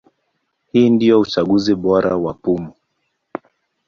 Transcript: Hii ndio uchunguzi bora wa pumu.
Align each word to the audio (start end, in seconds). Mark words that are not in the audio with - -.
Hii 0.71 0.89
ndio 0.89 1.19
uchunguzi 1.19 1.75
bora 1.75 2.17
wa 2.17 2.33
pumu. 2.33 2.73